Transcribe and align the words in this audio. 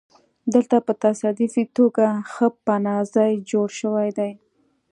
دلته 0.53 0.77
په 0.85 0.93
تصادفي 1.03 1.63
توګه 1.77 2.05
ښه 2.31 2.47
پناه 2.65 3.01
ځای 3.15 3.31
جوړ 3.51 3.67
شوی 3.79 4.09
دی 4.17 4.31